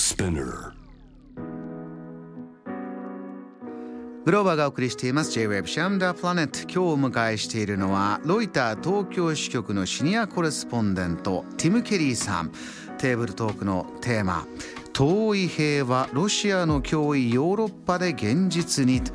[0.00, 0.72] Spinner.
[4.24, 5.32] グローバがお送りしています。
[5.32, 12.50] J-Web シャムダープラネット今日お迎えしているのはロイター東京支局のシニアコレスポンデントティム・ケリーさん。
[12.96, 14.46] テーブルトークのテーマ
[14.94, 19.02] 遠い平和ロシアの脅威ヨーロッパで現実に。
[19.02, 19.12] テ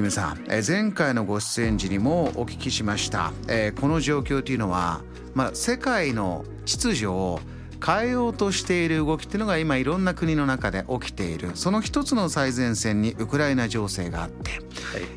[0.00, 5.02] ィムさん、前回のご出演時にもお聞きしました、えー、この状況というのは、
[5.34, 7.38] まあ、世界の秩序を
[7.84, 11.50] 変えようとしている動きっていうのが今いろんな国の中で起きている。
[11.54, 14.60] その一つの最前線にウクライナ情勢があって、はい、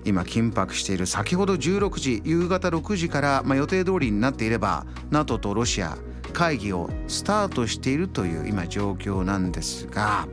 [0.06, 1.06] 今緊迫している。
[1.06, 5.98] 先ほど16時夕方6時から、まあ、予定通りになっていれば NATO とロシア
[6.34, 10.28] 会議をスタートしているという今状況なんですが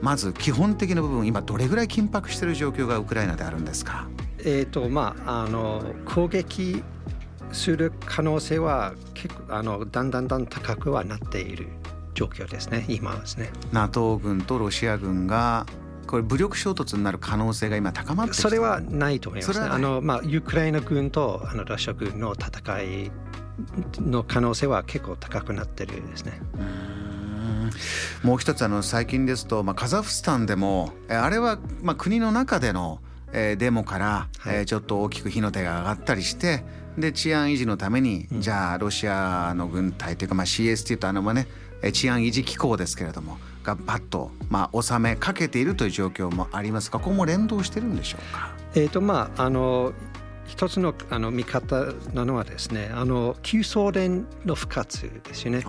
[0.00, 4.08] まず基本的な部分今どれぐらい緊迫している状況がウクライナであるんですか？
[4.38, 6.82] えーとまあ、あの攻撃
[7.52, 11.66] する可能性は結構あのだんだんだん高くはなっている
[12.14, 12.84] 状況ですね。
[12.88, 13.50] 今ですね。
[13.72, 15.66] NATO 軍とロシア軍が
[16.06, 23.10] これ武力衝突になる可能性が今高まってそれはないと思います、ね、あのまあウクライナ軍とあのロシア軍の戦い
[24.00, 26.40] の可能性は結構高くなってるですね。
[28.22, 33.00] もう一つあの最近ですと、まあ、カザフスタンでもあれはまあ国の中での
[33.32, 36.64] えー、デモから、はい、えー、ちょっと大きく火の手が上がったりして
[36.96, 41.46] で治安維持のために、うん、じゃあロシアの軍隊というか、まあ、CST とあのね
[41.92, 48.50] 治安維持機構ですけれどもがバッと、まあ、収めかけているという状況もありますがここも連動してるんでしょうか？
[48.74, 49.92] えーとまあ、あの
[50.46, 55.64] 一つのあの見方なのはですねあの旧ソ連の不活ですよね。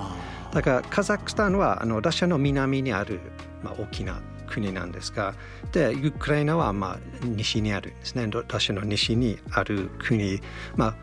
[0.51, 3.19] だからカザフスタンはあのロシアの南にある、
[3.61, 5.35] まあ、大きな国なんですが
[5.71, 10.41] でウクライナはまあ西にあるんですねロシアの西にある国、
[10.75, 10.95] まあ、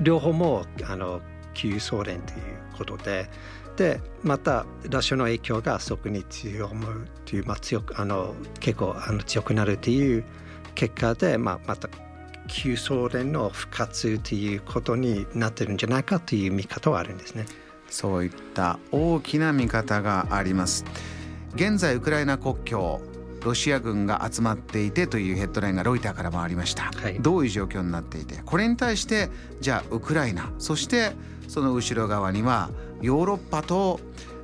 [0.00, 1.20] 両方もあの
[1.54, 2.40] 旧ソ連という
[2.76, 3.28] ことで
[3.76, 10.24] でまたロシアの影響がそこに強むという、まあ、強くあの結構あの強くなるという
[10.74, 11.88] 結果で、まあ、また
[12.48, 17.46] 旧ソ連の復活ということになってるんじゃないかという見方はあるんですね。
[17.88, 20.84] そういった大きな見方があります。
[21.54, 23.00] 現在ウクライナ国境
[23.44, 29.30] ロシア軍が集まっていてというヘッドラインがロイターからもありました、はい、どういう状況になっていてこれに対して
[29.60, 31.12] じゃあウクライナそして
[31.48, 33.98] その後ろ側にはヨーロッパと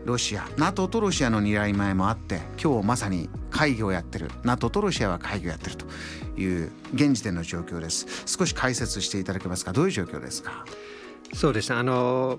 [0.06, 4.30] ロシア NATO とロシアの狙い前もあって今日まさに会議をやってる。
[4.44, 5.86] NATO とロシアは会議をやってると
[6.38, 8.06] いう現時点の状況です。
[8.26, 9.72] 少し解説していただけますか。
[9.72, 10.64] どういう状況ですか。
[11.34, 11.70] そうです。
[11.70, 12.38] ねあの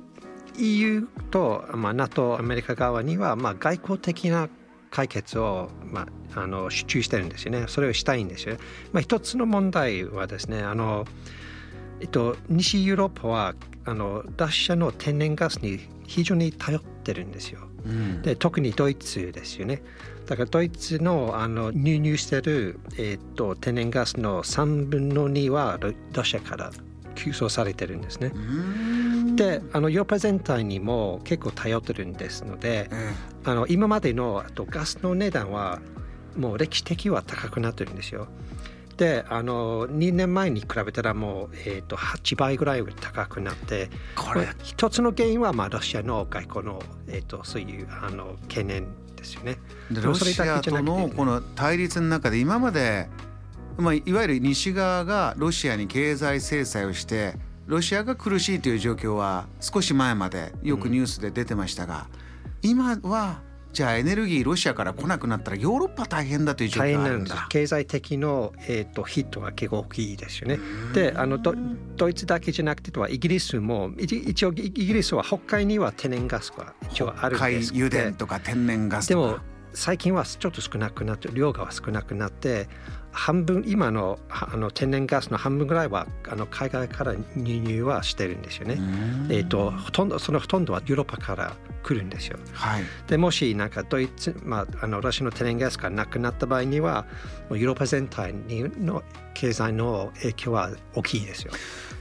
[0.57, 4.49] EU と、まあ、NATO アメリカ側には、まあ、外交的な
[4.89, 8.57] 解決を、まあ、あの主張してるんですよねそれをしたいんですよ。
[8.91, 11.05] まあ、一つの問題はですねあの、
[11.99, 17.61] えっと、西ヨーロッパはあのロシアの天然ガスに非常に頼ってるんですよ。
[17.85, 19.81] うん、で特にドイツですよね。
[20.25, 25.79] だからドイツのあの入入してる、えー、っと天然ガスの3分の2は
[26.13, 26.71] ロシアから
[27.17, 28.31] 吸収されてるんですね。
[29.35, 32.89] であのヨーロッパ全体にも結構頼ってるんですので、
[33.43, 35.79] あの今までのあとガスの値段は
[36.37, 38.27] もう歴史的は高くなってるんですよ。
[38.97, 49.59] であの2年前に比べたらもう、えー、と8倍ぐらい高くなってこれ一つの原因は、まあ、ロシアの外交の、えー、とそういうあの懸念ですよね。
[49.91, 53.07] ロシアとのこの対立の中で今まで
[53.77, 57.35] まあ、いわゆる西側がロシアに経済制裁をして
[57.67, 62.07] ロシアが苦しいという状況は少し前までよくニュースで出てましたが、
[62.63, 63.41] うん、今は
[63.73, 67.45] じゃあエネルギーロシアから来なくなったらヨーロッパ大変だという状況があるんだ。
[67.49, 70.57] 経済的の、えーと、ヒットは結構大きいですよね。
[70.93, 71.53] であのド
[71.95, 79.37] ドイツだけじゃなくてはイギリスも一応イギリスは北海には天然ガスが一応あるんです北海油田とか天然ガスでも
[79.73, 82.67] 最近はちょっと少なくなって量が少なくなって
[83.17, 88.77] 半分今のあの天然ガスの半分ぐらいはあの海外から輸入はしてるんですよね。
[89.29, 92.37] えーと、ほとんどそのほとんどはヨーロッパから来るんですよ。
[92.53, 97.07] はい、でもしなんかドイツ、まあ、あのロシアの天然ガスがなくなった場合には
[97.49, 99.03] ヨーロッパ全体にの
[99.33, 101.51] 経済の影響は大きいですよ。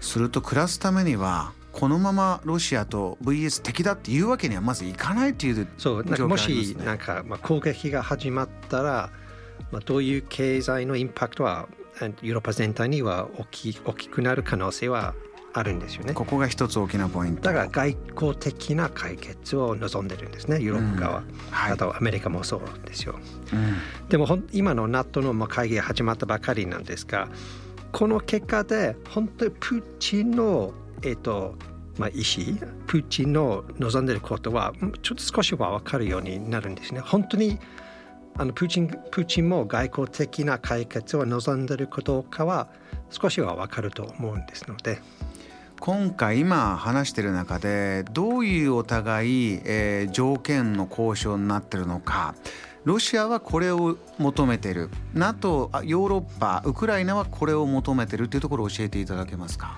[0.02, 9.10] すると暮らすためにはこのままロシアと VS 敵だっていうわけにはまずいかないという、ね、そうもしなんか、まあ、攻撃が始まったら
[9.72, 11.68] まあ、どういう経済のインパクトは
[12.00, 15.14] ヨーロッパ全体には大き大きくなる可能性は
[15.54, 16.12] あるんですよね。
[16.12, 17.42] ここが一つ大きなポイント。
[17.42, 21.18] だから外交的な解決を望んでるんですね、ヨーロッパ側。
[21.20, 23.14] うんはい、あとアメリカもそうですよ。
[23.52, 27.28] うん、でも今の NATO の会議が始まったばかりなんですが、
[27.92, 31.54] この結果で本当にプーチンの、えーと、
[31.96, 37.00] まあ、意思プーチンの望んでいることはちょっと少しは分かるようになるんですね。
[37.00, 37.58] 本当に
[38.38, 42.68] あのプーチンプーチンも外交的な解決を望んでいるかどうかは
[43.10, 45.00] 少しは分かると思うんですので。
[45.78, 52.34] 今回今話している中でどういうお互い、えー、条件の交渉になってるのか。
[52.84, 54.88] ロシアはこれを求めてる。
[55.12, 59.76] NATO ヨーロッパウクライナはこれを求めてるっていうところを教えていただけますか？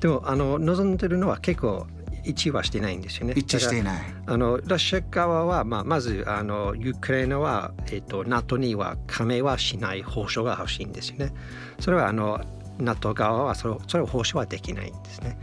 [0.00, 1.86] でもあの望んでるのは結構
[2.28, 3.32] 一致はしてないんですよね。
[3.36, 4.00] 一致していない。
[4.26, 11.32] あのロシア側は、まあ、まずあのウクライナは、えーと、NATO には加盟はしない保証が欲しいんですよね。
[11.80, 12.40] それはあの
[12.78, 15.38] NATO 側はそれそれを保証はできないんですね。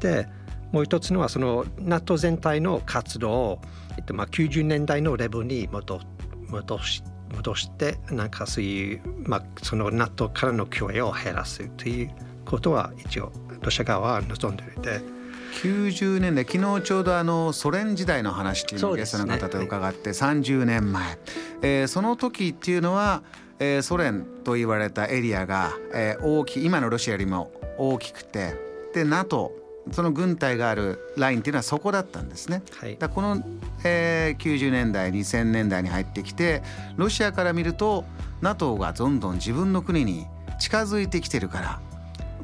[0.00, 0.28] で
[0.72, 3.60] もう一つのはその NATO 全体の活動を、
[3.98, 6.00] えっと、まあ90年代のレベルに戻
[6.48, 7.02] 戻し
[7.34, 12.10] 戻してなんかそういう、まあ、その NATO からの供与を減らすという
[12.44, 15.19] ことは一応ロシア側は望んでいて。
[15.62, 21.18] 90年代昨日ちょうどあのソ連時代の話っていうのをゲストの方と伺って、30年前、
[21.62, 23.22] えー、その時っていうのは、
[23.58, 28.54] えー、ソ連と言われたエリアが、えー、大きい今のロシアよりも大きくて
[28.94, 29.52] で NATO
[29.92, 32.62] その軍隊があるラインっていうのはそこだったんですね。
[32.78, 33.42] はい、だこの、
[33.84, 36.62] えー、90年代2000年代に入ってきて
[36.96, 38.04] ロシアから見ると
[38.40, 40.26] NATO がどんどん自分の国に
[40.58, 41.80] 近づいてきてるか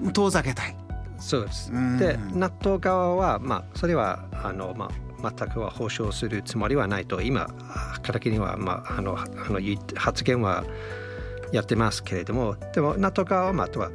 [0.02, 0.85] ら遠ざけたい。
[1.18, 1.72] そうです。
[1.98, 4.90] で NATO 側は、まあ、それはあの、ま
[5.22, 7.46] あ、全くは保証するつもりはないと今
[8.02, 9.60] からきには、まあ、あのあの
[9.96, 10.64] 発言は
[11.52, 13.90] やってますけれどもでも NATO 側はまあは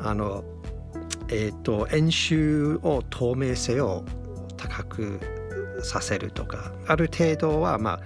[0.00, 0.44] あの
[1.34, 4.04] えーと、演習を透明性を
[4.58, 5.20] 高く
[5.82, 8.00] させるとかある程度はまあ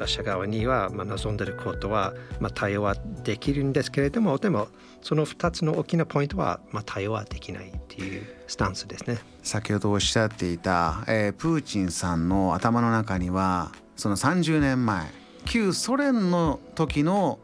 [0.00, 4.68] ロシア側にはまあ望んでいることはまあ対応はできるんですけれどもでも
[5.02, 9.18] その2つの大きなポイントはまあ対応はできないっていうスタンスですね。
[9.42, 15.10] 先ほどおっしゃっていた、えー、プーチンさんの頭の中にはその30年前
[15.46, 17.38] 旧ソ連の時の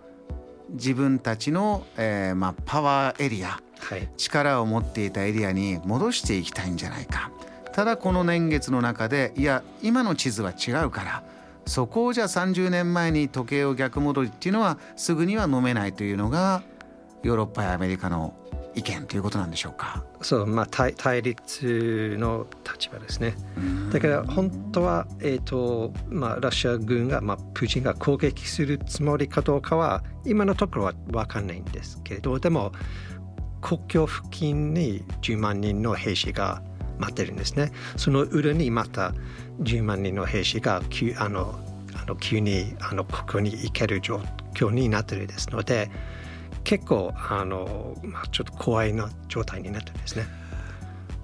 [0.70, 7.30] 自分たちの、えーまあ、パワーエリアはい、力を持っていたエリアに戻していきたいんじゃないか
[7.72, 11.22] ただこの年月の中でいや今の地図は違うから
[11.66, 16.62] そこをじゃあ30年前に時計を逆戻りっていうのはすぐには飲めないというのが
[17.22, 18.34] ヨーロッパやアメリカの
[18.76, 20.04] 意見ということなんでしょうか？
[20.20, 23.34] そうまあ対対立の立場ですね。
[23.90, 32.72] だから本当はえっ、ー、とまあロシア軍がまあプーチンが攻撃するつもりかどうかは今のところは分かんないんですけれどでも
[33.62, 36.62] 国境付近に10万人の兵士が
[36.98, 37.72] 待ってるんですね。
[37.96, 39.12] その裏にまた
[39.60, 41.58] 10万人の兵士が急あの
[41.94, 44.20] あの急にあのここに行ける状
[44.54, 45.90] 況になってるですので
[46.64, 50.26] 結構あの、まあ、ちょっと怖いな状態になってるんですね。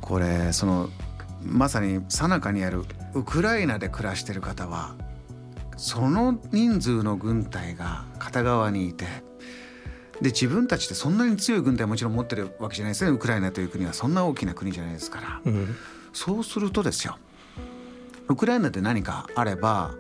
[0.01, 0.89] これその
[1.45, 2.85] まさにさなかにある
[3.15, 4.95] ウクライナで暮らしてる方は
[5.77, 9.07] その人数の軍隊が片側にいて
[10.21, 13.11] で自分たちってそんなに強い軍隊もちろん持ってるわけじゃないですね。
[13.11, 15.77] ウクライナという国はそんな大きな国じゃないですから、うん、
[16.13, 17.19] そうするとですよ。
[18.29, 19.95] ウクライナで何かあれば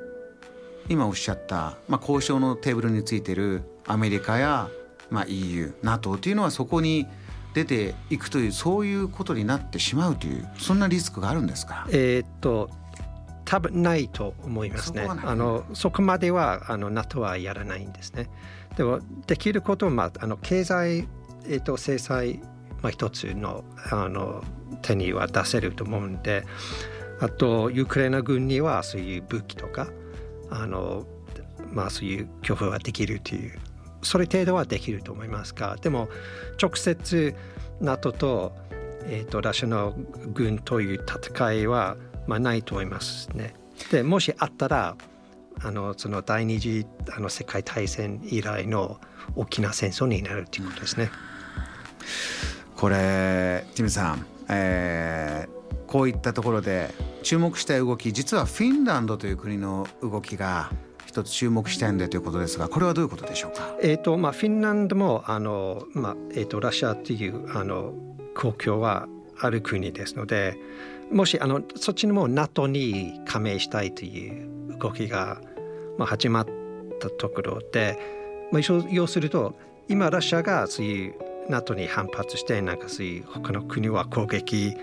[0.89, 4.69] 今おっしゃった、まあ、交渉のテーブルについてるアメリカや、
[5.11, 7.07] まあ、EU、NATO というのはそこに
[7.55, 11.87] 出ていくというそういうことになってしまうというそんなリスクがあるんですか？
[11.91, 12.71] えー、っと
[13.45, 15.07] 多分ないと思いますね。
[15.07, 18.31] あのそこまではあの NATO はやらないんですね。
[18.77, 21.09] でもできることは、まあ、あの経済、
[21.47, 22.41] えー、と制裁、
[22.83, 24.43] まあ、一つのあの
[24.81, 26.45] 手には出せると思うんで
[27.21, 29.89] あとウクライナ軍にはそういう武器とか
[30.51, 31.07] あの、
[31.71, 33.59] まあ、そういう供付はできるという
[34.03, 36.09] それ程度はできると思いますがでも
[36.61, 37.35] 直接
[37.81, 38.53] NATO と,、
[39.05, 39.95] えー、とラシアの
[40.33, 43.55] 軍という戦いは、まあ、ないと思いますね。
[43.91, 44.97] でもしあったら
[45.61, 48.99] あのその第二次あの世界大戦以来の
[49.37, 51.11] 大きな戦争になるということですね。
[52.77, 56.93] これティムさん、えー、こういったところで
[57.23, 60.73] 注目したい動き実はフィンランドという国の動きが
[61.07, 67.93] 一つ注目したいんだということですがこれはどういうことでしょうか、えーとまあ、フィンランドもあの、まあえーと、ラシアというあの
[68.35, 69.07] 国境は
[69.39, 70.57] ある国ですので
[71.13, 75.41] もしあのそっちにも NATO に加盟したいという動きが
[75.99, 76.47] まあ、始まっ
[77.01, 77.99] たところで、
[78.51, 79.57] まあ、要すると
[79.89, 81.15] 今ロシアがそういう
[81.49, 84.75] NATO に反発してなんかそういう他の国は攻撃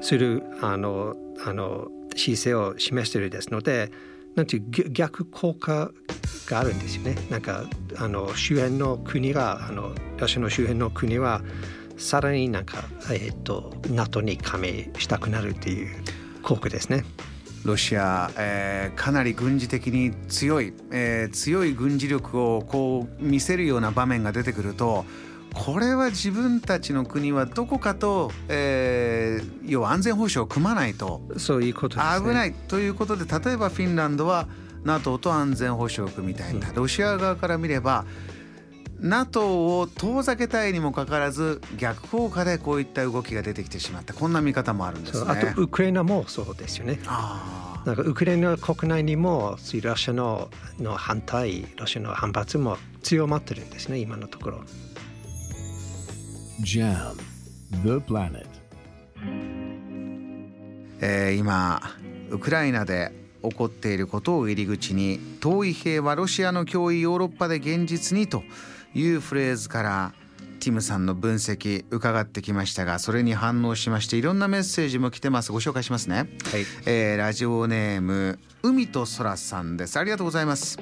[0.00, 3.90] するあのあの姿勢を示しているですので
[4.34, 5.90] なんていう逆効果
[6.46, 7.16] があるんですよね。
[7.30, 7.64] なんか
[7.96, 11.42] あの周辺の国があのロシアの周辺の国は
[12.00, 15.96] さらになんか、えーと、NATO に加盟したくなるっていう。
[16.42, 17.04] 航空ですね。
[17.64, 25.04] ロシア、えー、かなり軍事的に強い、えー、強い軍事力をこう見せるような場面が出てくると
[25.52, 34.48] これは自分たちの国はどこかと、えー、要は安全保障を組まないとそういうこと危ないということで例えばフィンランドは
[34.84, 38.06] NATO と安全保障を組みたいんだ、うん、ロシア側から見れば
[39.00, 45.30] NATO を遠ざけたいにもかかわらず逆効果でこういった動きが出てきてしまったこんな見方もあるんですね。
[45.30, 47.00] あとウクライナもそうですよね。
[47.86, 54.60] なんかウクライナ国内にもロシアのの反対ロシアの反発も強まってるんですね今のところ。
[56.62, 57.14] Jam,
[57.82, 58.46] the planet.
[61.02, 61.80] えー、今
[62.28, 68.42] ウクライナで起こっていることを入り口に遠い平和ロシアの脅威ヨーロッパで現実にと
[68.94, 70.12] いうフレーズから
[70.58, 75.52] ティムさんの分析伺ってきましたがそれに反応しましていろんなメッセージも来てます。
[75.52, 76.28] ご紹介しますね、はい。
[76.84, 79.98] えー、ラジオネーム海と空さんです。
[79.98, 80.78] ありがとうございます。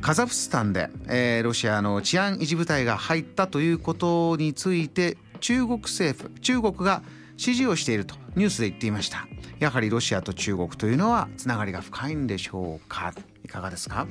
[0.00, 7.02] カザフスタンで、えー、ロシアの治安維持部隊が入ったということについて中国政府中国が
[7.36, 9.26] 支持をしているとニュースで言っていました。
[9.60, 13.12] やはりロシアと中国というのはつながりが深いんでしょうか？
[13.44, 14.06] いかがですか？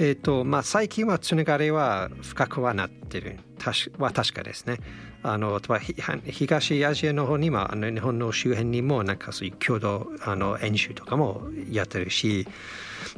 [0.00, 3.40] えーとまあ、最近はつながりは深くはなってる。
[3.98, 4.78] は確かですね。
[5.24, 5.60] あの
[6.24, 12.46] 東アジアの方にもあの日本の周辺にもなんかそういう共同あの演習とかもやってるし。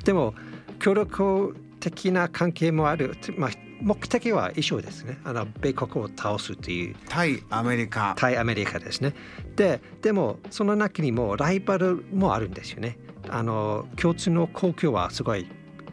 [0.05, 0.35] でも
[0.79, 3.51] 協力的な関係もある、まあ、
[3.83, 5.19] 目的は一緒ですね。
[5.25, 6.97] あの米国を倒すという。
[7.11, 8.15] 対アメリカ。
[8.17, 9.15] 対アメリカですね。
[9.55, 12.97] ででもその中にもライバルもあるんですよね。
[13.29, 15.47] あの共通の公共はすごい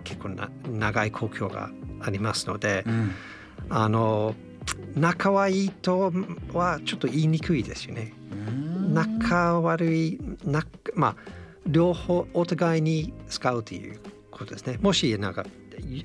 [0.07, 3.11] 結構な長い公共がありますので、うん、
[3.69, 4.35] あの
[4.95, 6.13] 仲はいいと
[6.53, 8.13] はちょっと言いにくいですよね。
[8.93, 10.63] 仲悪いな
[10.95, 11.15] まあ
[11.67, 13.99] 両方お互いに使うという
[14.31, 14.77] ことですね。
[14.81, 15.45] もしなんか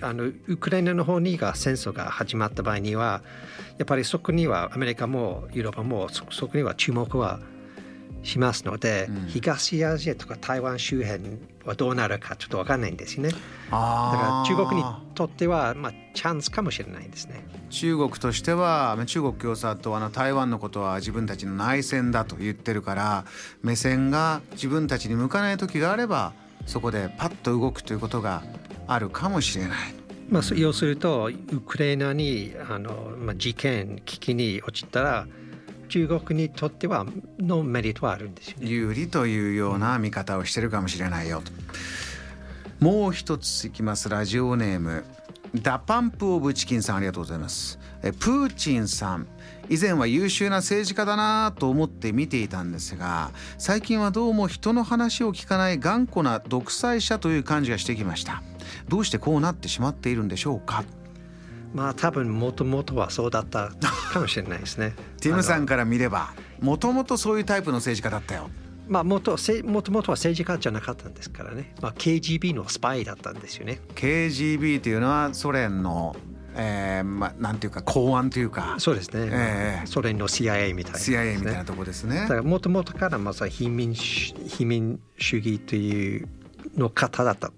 [0.01, 3.23] あのウクライナの方にが戦争が始まった場合には
[3.79, 7.41] やっぱりそこにはアメリカもヨーロッパもそこには注目は
[8.23, 11.23] しますので、うん、東アジアとか台湾周辺
[11.65, 13.31] はどうなるかちょっと分かんないんですよね。
[13.31, 13.37] だ
[13.71, 17.43] から中国にとっては、まあ、チャンスかもしれないですね。
[17.71, 23.25] 中国としては中国共産党は台湾のことは自分たちの内戦だと言ってるから
[23.63, 26.33] 目線が自分たちに向かない時があれば
[26.67, 28.43] そこでパッと動くということが
[28.87, 29.95] あるかもしれない。
[30.29, 35.27] まあ、要するとウクライナにあの、まあ、事件危機に陥ったら
[35.93, 37.05] 中国にとっては
[37.39, 41.53] のメリットはあるんですよ、ね、有利というような見方をしてるかもしれないよと。
[42.83, 44.09] もう一ついきます。
[44.09, 45.05] ラジオネーム。
[45.55, 47.79] ダパンプオブチキンさんありがとうございます。
[48.03, 49.27] えプーチンさん。
[49.69, 58.43] 以前は優秀な政治家だなと思って見ていたんですが最近はどうも人の話を聞かない頑固な独裁者という感じがしてきました。
[58.89, 60.85] どうしてこうなってしまっているんでしょうか？
[61.75, 63.71] まあ多分もともとはそうだった
[64.13, 64.95] かもしれないですね。
[65.21, 68.51] ティムさんから見ればもともとそういうタイプの政治家だったよ。
[68.89, 73.81] まあもともともとは政治家じゃなかったんですからね、まあ、KGB のスパイだったんですよね。
[73.95, 76.17] KGB というのはソ連の
[76.55, 86.29] えー、まあなんていうか公安というかそうですね、えー、ソ連の CIA みたいな、ね、CIA みたいなとこですねだからもともとからまずは非民非民主義という
[86.77, 87.53] の方だった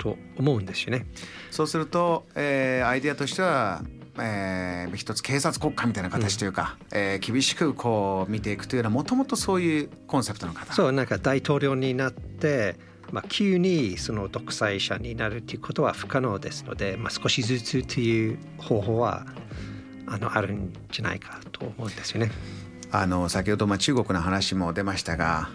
[0.00, 1.06] と思うんですよね。
[1.50, 3.82] そうすると、えー、アイデアとしては
[4.18, 12.76] えー、一つ警察国家みたいな形というか、うん、えー、厳しくこう見ていくというのはもともとそういうコンセプトの方そうなんか大統領になって、
[13.12, 19.26] まあ、急にその独裁者になるということは不可能ですので、まあ、少しずつという方法は
[20.06, 22.30] あのあるんじゃないかと思うんですよね。
[22.92, 25.48] あの先ほどまあ中国の話も出ましたが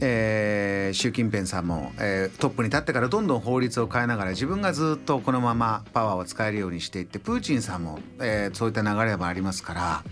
[0.00, 10.04] えー、習近平さんも、えー、トップに立ってからどんどん法律を変えながら自分がずっとこのままパワーを使えるようにしていってプーチンさんも、えー、そういった流れもありますから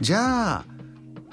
[0.00, 0.64] じゃあ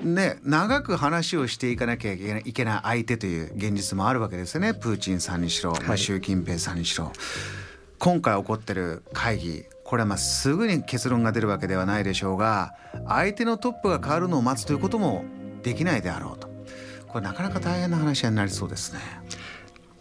[0.02, 7.12] ね長く話をしていかなきゃいけない相手という現実もあるわけですよねプーチンさんにしろ、まあ、習近平さんにしろ。
[8.00, 12.76] 今回起こってる会議これはまあすぐに結論が出るわけではないでしょうが
[13.08, 15.24] 相手のトップが変わるのを待つということも
[15.62, 16.53] できないであろうと。
[17.14, 19.00] これなかなか大変な話になりそうですね。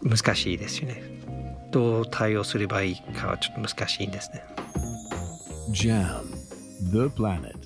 [0.01, 1.03] 難しいですよね。
[1.69, 4.43] どう対応すればいいかはちょっと難しいんですね。
[5.71, 6.23] JAM
[6.91, 7.62] The Planet